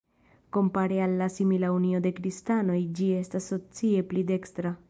Kompare 0.55 0.97
al 1.07 1.13
la 1.19 1.27
simila 1.33 1.69
Unio 1.75 2.01
de 2.07 2.13
Kristanoj 2.21 2.81
ĝi 3.01 3.13
estas 3.21 3.55
socie 3.55 4.05
pli 4.13 4.29
dekstra. 4.35 4.79